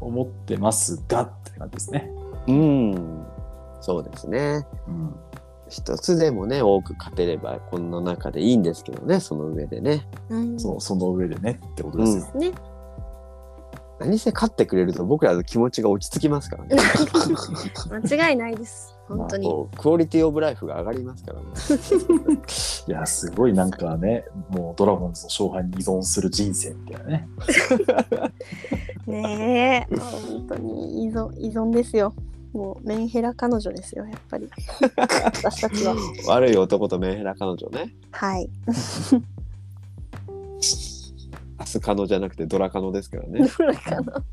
[0.00, 2.10] 思ってますがって感じですね。
[2.48, 3.26] うん
[3.84, 4.66] そうですね。
[4.88, 5.14] うん。
[5.68, 10.08] 一つでもね多く勝てればこの中でいいんですけどねその上でね。
[10.30, 12.26] うんそう、その上でねってことですよ。
[12.34, 12.52] ね
[14.00, 16.76] 何せ勝ってくれると僕らの気持ちが落ち着きますからね。
[18.08, 21.46] 間違いないです本当にこうクオリティオブライフが上がりますからね。
[22.88, 27.28] いや、すごいなんかね、もうドラゴンズの勝敗に依存する人生みたいなね。
[29.06, 32.14] ねえ本当に依存依存ですよ
[32.54, 34.48] もうメンヘラ彼女ですよやっぱり
[34.96, 35.96] 私たちは
[36.28, 37.94] 悪い男とメンヘラ彼女ね。
[38.12, 38.48] はい
[41.58, 43.48] アスカノじゃなくてドラカノですからね。
[43.58, 44.24] どれかな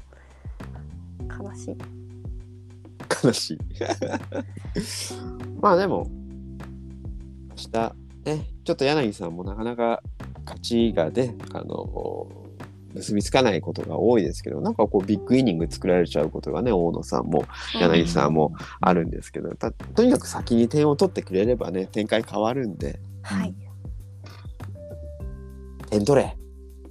[1.40, 1.78] 悲しい
[3.24, 3.60] 悲しい。
[5.62, 6.08] まあでも、
[7.50, 10.02] 明日、ね、ちょっと柳さんもなかなか
[10.46, 12.28] 勝ちがね、あの、
[12.94, 17.46] 結びつかないことが多いですけど、なんかこうビッグイニング作られちゃうことがね、大野さんも
[17.80, 23.54] 柳さんもあるんですけど、たとにかく先に点を取ってくれればね、展開変わるんで、はい
[25.92, 26.38] 点取れ。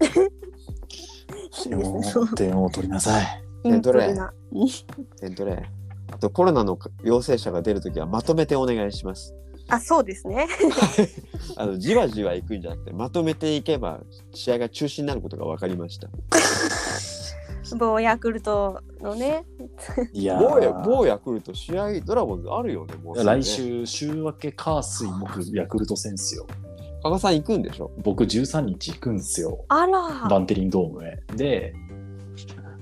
[2.37, 3.43] 点を取りなさい。
[3.65, 4.33] インプルな
[5.19, 5.69] 点取れ。
[6.13, 9.35] あとコロナの陽性者が出るときはまとめてお願いします。
[9.71, 10.47] あそうですね
[11.57, 14.01] あのじわじわ行くんじゃなくてまとめていけば
[14.35, 16.09] 試合が中止になることが分かりました。
[17.79, 19.45] 某ヤクルトのね
[20.13, 23.45] いや某ヤー某ヤクルト試合ドラゴンズあるよねもうね来。
[23.45, 26.47] 週、週明け、火水木、ヤクルト戦っすよ。
[27.03, 27.93] 加賀さん行くんでしょ？
[28.03, 29.65] 僕13日行くんすよ。
[29.69, 31.23] あらバンテリンドームへ。
[31.37, 31.73] で、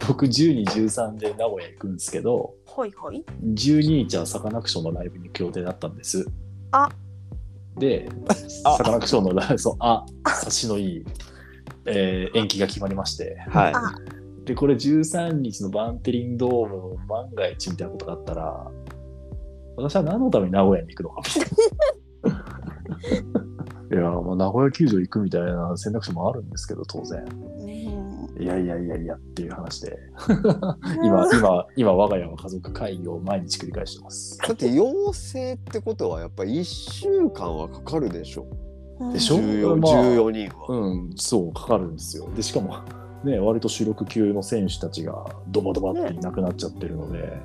[0.09, 6.27] 僕12、13で名古屋行くんですけど、ほいほい12日はサカナクションのライブに行く予定だったんです。
[6.73, 6.89] あ。
[7.79, 8.09] で、
[8.65, 8.77] あ。
[8.77, 11.05] サカナクションの そう、あ、察しのいい、
[11.87, 13.73] えー延期が決まりまして、はい。
[13.75, 13.95] あ。
[14.45, 18.71] で、これ13日のバンテリンドームの万が一みたいなことがあったら、
[19.77, 22.49] 私は何のために名古屋に行くのかみたいな。
[23.99, 27.25] いや、まあ、名古屋球場行くみたいな選択肢もあるんですけど、当然。
[27.61, 27.88] うん
[28.39, 29.99] いやいやいやいやっていう話で、
[31.03, 34.39] 今、今、今、我が家は家族会議を毎日繰り返してます。
[34.39, 38.47] だって陽性ってことはやっぱり1週間はかかるでしょ。
[39.13, 40.67] でしょ？14, まあ14人は。
[40.69, 42.29] うん、そう、かかるんですよ。
[42.35, 42.75] で、しかも、
[43.25, 47.41] ね、割と主力級の選手たちがドバドバっていなくなっちゃってるので、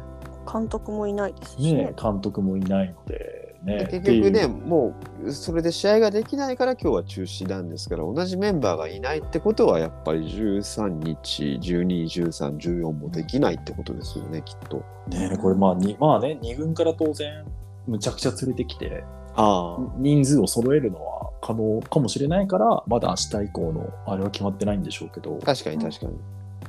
[0.52, 3.88] 監督もいないですしねね、監督もいないので、ね。
[3.90, 14.84] 結局ねもうそれで試合ができないから今日は中止なんですから同じメンバーがいないってことはやっぱり13日121314もできないってことですよねきっと。
[15.10, 17.46] ねこれまあにまあね2軍から当然
[17.88, 19.04] むちゃくちゃ連れてきて
[19.36, 26.14] あ人数を揃えるのは可能かもしれないからまだ明日以降のあれは決まってないんでしょうけど、確かに確かに。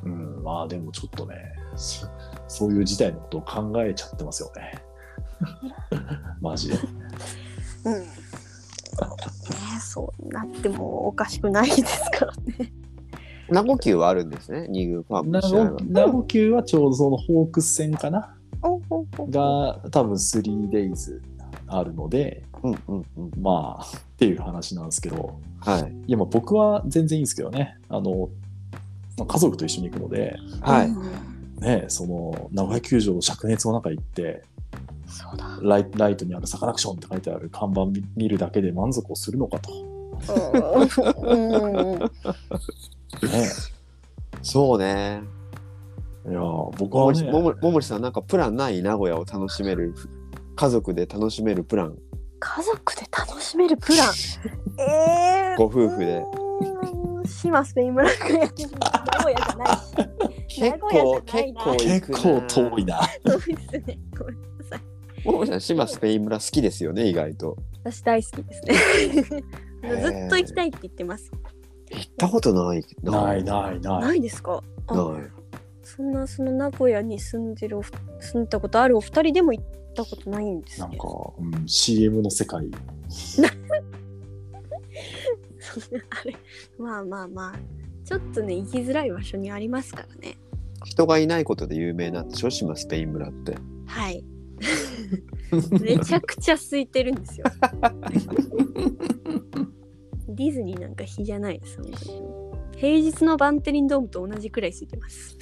[0.04, 1.36] うん、まあでもちょっとね
[1.76, 2.06] そ
[2.48, 4.82] そういう事態のことを考えちゃってますよね
[6.40, 6.78] マジで
[7.84, 7.92] うん。
[8.00, 8.08] ね
[9.80, 12.72] そうなってもおかしくないですからね。
[13.48, 15.80] 名護級はあるんですね2軍ファームの名護。
[15.84, 18.34] 名護級はちょうどそのホークス戦かな
[19.30, 21.20] が多分 3days
[21.66, 23.30] あるのでうんうんうん。
[23.40, 25.92] まあっていう話なんですけどはい。
[26.06, 28.30] いやまあ僕は全然いいんですけどねあの、
[29.18, 30.88] まあ家族と一緒に行くので、はい。
[30.88, 34.42] うんね、その名古屋球場の灼熱の中行って。
[35.62, 39.72] ライライトにあるサカナクションって書いてある看板見見るだけで満足をするのかと。
[41.22, 41.98] うん。
[41.98, 42.08] ね、
[44.42, 45.22] そうね。
[46.26, 49.94] いや僕ももりはねももももりさんなんかプランない名古屋を楽しめる？
[50.56, 51.98] 家族で楽しめるプラン
[52.38, 54.12] 家族で楽しめるプラン？
[54.80, 56.18] ええご夫婦で。
[56.18, 59.68] うーん島スペイン村がやってる名古屋じゃない
[60.48, 60.60] し。
[60.60, 62.40] 結構名古屋じゃないな結構行結構
[62.70, 63.00] 遠いな。
[63.26, 63.98] そうですね。
[65.24, 68.74] ももりさん島スペイン村好きですよね意外と私大好きですね。
[70.00, 71.30] ずっと行きたいって言ってます。
[71.90, 74.00] 行ったことないないないな。
[74.00, 74.62] ないいですか？
[74.86, 75.22] あない
[75.82, 77.80] そんなその名古屋に住んでる
[78.20, 80.86] 住んだことあるお二人でも行ったことないんですね。
[80.88, 81.06] なんか、
[81.38, 82.70] うん、CM の世界。
[86.10, 86.36] あれ
[86.78, 87.58] まあまあまあ
[88.06, 90.36] ちょっとね行きづらい場所にありますからね。
[90.84, 92.50] 人がいないことで有名なんでしょ？
[92.50, 93.56] 島スペイン村って
[93.86, 94.24] はい。
[95.80, 97.46] めちゃくちゃ空いてるんですよ。
[100.28, 102.44] ディズニーなんか比じゃないです本当に
[102.76, 105.38] 平日のバンテリンドームと同じくらい空いてます。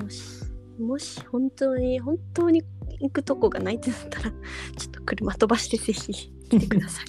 [0.00, 0.44] もし
[0.78, 2.62] もし本当に本当に
[3.00, 7.06] 行くとこがないってなったらちょっと車飛ばしてぜひ来てください。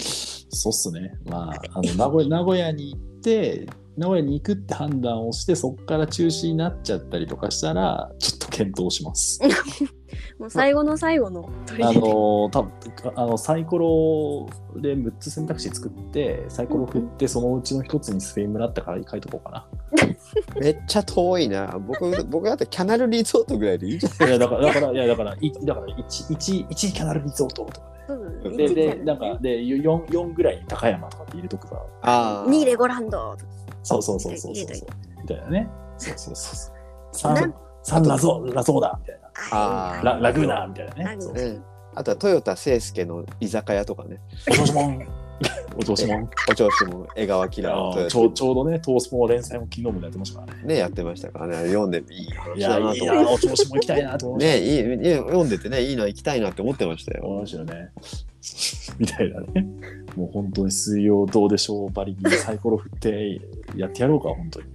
[0.51, 1.15] そうっすね。
[1.25, 3.67] まあ、あの名古屋名古屋に行って、
[3.99, 9.41] 名古屋に行くって判断をして、そこから中止になっちゃったりとかしたら、ちょっと検討します。
[10.39, 12.01] もう最後の最後の取りあの
[12.49, 12.71] 多分
[13.15, 19.67] あのサイコロで6つ選択肢作ってサイコロ振ってそのうちの1つにスペイン村って書い書いとこうか
[20.59, 21.77] めっちゃ遠いな。
[21.85, 27.89] 僕僕だってキャナルリゾートぐらいでいいじゃんないやだからだからいやだからいだから 1, 1, 1キャナルリゾートとか。
[28.55, 31.81] ででなんかで 4, 4ぐらいに高山とかって入れとくから。
[32.01, 33.37] あ2レゴランド
[33.83, 34.65] そうそうそうそうそう。
[35.21, 39.29] みたいなねそうそうそうな3三ラゾラゾーダみたいな。
[39.51, 40.03] あー。
[40.03, 41.61] ララグーナみたいなね。
[41.95, 44.19] あとは豊田清介の居酒屋とかね
[45.77, 46.19] お調子も。
[46.19, 50.63] んお調子も江川キラーちょうちょうどねトースポの連載も昨日もやってましたからね。
[50.65, 51.67] ねやってましたからね。
[51.69, 54.59] 読んでいいい話やだないと思っいなお調子も行きたいなと思いました。
[54.59, 57.25] てねいいいい読んでてねいいな行きたいなって思ってましたよ。
[57.25, 57.91] 思いましたよね。
[58.97, 59.65] みたいなね。
[60.15, 63.39] もう本当に水曜どうでしょうばりにサイコロ振って
[63.75, 64.67] やってやろうか、本当に。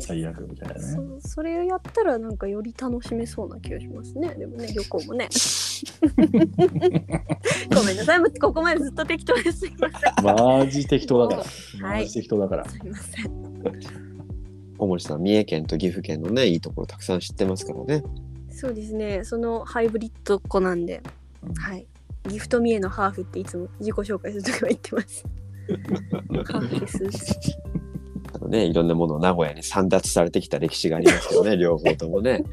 [0.00, 0.80] 最悪みたいなね。
[1.22, 4.34] そそれをやったらなんかより楽しめそうな気がしますね。
[4.34, 5.28] でもね旅行もね。
[7.74, 8.20] ごめんなさい。
[8.40, 9.60] ここまでずっと適当です。
[9.60, 10.24] すいません。
[10.24, 11.42] マジ適当だか
[11.82, 11.88] ら。
[11.88, 12.68] はいマジ適当だから。
[12.68, 13.30] すいません。
[14.78, 18.04] 小森さん三重県と岐阜県のねいいところたくさん知ってますからね
[18.50, 19.24] そうですね。
[19.24, 21.02] そのハイブリッド子なんで、
[21.42, 21.86] うんはい。
[22.28, 25.24] ギフトミエのハーフっていつも自己紹介するときは言ってます。
[26.52, 27.58] ハーフです。
[28.46, 32.38] あのねいろんなものを名古屋に散奪されてきた歴史がありますよね 両方ともね。
[32.38, 32.44] ね、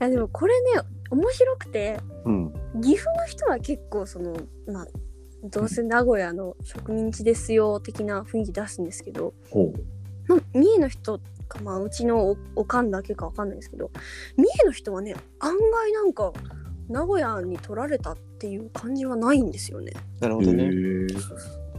[0.00, 2.52] いやでもこれね面白くてうん。
[2.82, 4.34] 岐阜の人は結構その
[4.66, 4.88] まあ
[5.44, 9.72] どうせ名古屋の植民地ですよ的な雰囲気出すんですけど、ほ
[10.26, 13.90] まあ、三重の人かまあうちのおおかんだけかわかんないですけど
[14.36, 16.32] 三重の人はね案外なんか
[16.88, 19.92] 名古屋に取られたっていう感じはないんですよね。
[20.20, 20.64] なるほどね。
[20.64, 21.06] ー。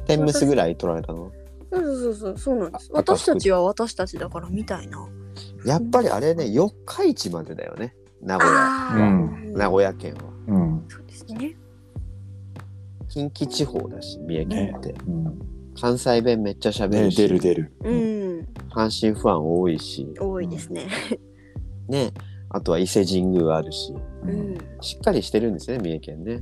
[0.06, 1.32] 天むすぐらい取られたの？
[1.72, 2.90] そうそうそうそうなんです。
[2.94, 5.08] あ私たちは私たちだからみたいな。
[5.66, 9.00] やっぱりあれね四日市までだよね名古屋う
[9.50, 10.86] ん名古屋県はうん。
[10.88, 11.56] そうですね。
[13.10, 15.40] 近畿地方だし三重県って、うん。
[15.80, 17.72] 関西弁めっちゃ喋ね、るし、出る出る。
[17.84, 20.88] うん、阪神ファン多いし多いですね。
[21.88, 22.12] ね
[22.50, 23.94] あとは伊勢神宮あるし
[24.24, 24.54] ううん。
[24.54, 26.42] ん、しっかりしてるんですね三重県ね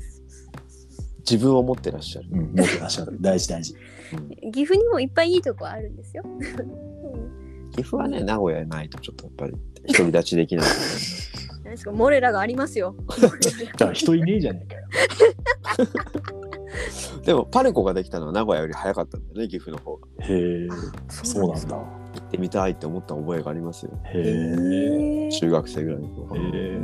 [1.20, 2.54] 自分を持ってらっしゃる、うん。
[2.56, 3.18] 持ってらっしゃる。
[3.20, 3.76] 大事大事。
[4.52, 6.24] 岐阜にもいっぱいいいとこあるんですよ。
[7.72, 9.54] 岐阜はね名古屋ないとちょっとやっぱり
[9.88, 10.66] 独り立ちできない、
[11.64, 12.96] 何ですかモレラがありますよ。
[13.22, 14.88] だから人いねえじゃねえかよ。
[17.24, 20.68] でもパルコができたのは名古屋より早かったんだよね岐阜の方がへえ、
[21.10, 21.76] そうなんだ。
[21.76, 24.22] 行ってみたいって思った覚えがありますよへえ。
[24.22, 25.32] へえ。
[25.32, 26.80] 中学生ぐらいの頃へえ。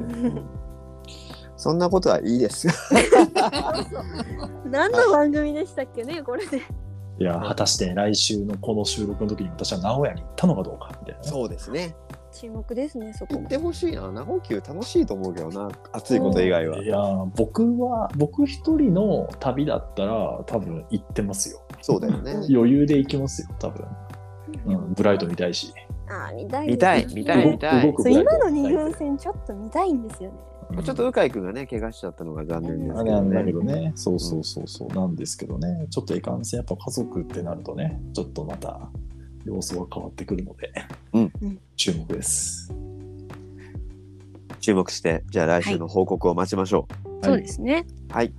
[1.56, 2.68] そんなことはいいです
[4.66, 6.62] 何の番組でしたっけねこれで。
[7.22, 11.28] いや、果たして来週のこの収録の時に私は名古屋に行ったのかどうかみたいなね。
[11.30, 11.96] そうですね。
[12.34, 13.42] 注目ですねそこも。
[13.42, 13.50] 行っ。
[13.50, 14.12] てほしいな。
[14.12, 15.70] 名古屋楽しいと思うけどな。
[15.92, 16.82] 暑いこと以外は。
[16.82, 16.98] いや
[17.36, 21.62] 僕は僕一人の旅だったら多分行ってますよ。
[21.84, 22.32] そうだよね。
[22.50, 23.86] 余裕で行きますよ多分、
[24.66, 25.72] うん、ブライト見たいし。
[26.10, 27.94] あー見たい見たい見たい見たい。
[28.14, 30.38] 今の二軍戦ちょっと見たいんですよね。
[30.84, 33.40] ちょっと鵜飼君がね怪我しちゃったのが残念ですあれなんけどね。
[33.40, 34.88] だけどね、そうそうそうそう。
[34.90, 38.90] なんですけどね、ちょっといかんせんやっぱ家族ってなるとね、ちょっとまた
[39.46, 40.74] 様子が変わってくるので、
[41.14, 41.60] うん。
[41.76, 42.74] 注目です。
[44.60, 46.88] 注目してじゃあ来週の報告を待ちましょ
[47.22, 47.26] う。
[47.26, 47.86] そうですね。
[48.10, 48.34] はい、じ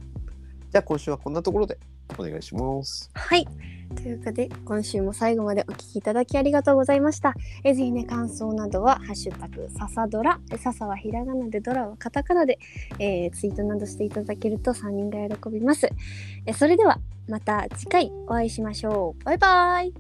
[0.75, 1.79] ゃあ今週はこんなところで
[2.19, 3.11] お願いします。
[3.15, 3.47] はい。
[3.95, 7.35] ということで、今週も最後までお聞きいただきありがとうございました。
[7.65, 12.59] えぜひね、感想などは、ハッシュタグ、ささドラ、ささはひらがなで、ドラはカタカナで、
[12.99, 15.89] えー、ツイートなどしていただけると3人が喜びます。
[16.47, 16.99] えそれでは、
[17.29, 19.25] また次回お会いしましょう。
[19.25, 19.93] バイバイ。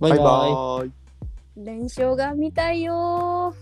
[0.00, 0.98] バイバイ。
[1.56, 3.54] 連勝が見たいよ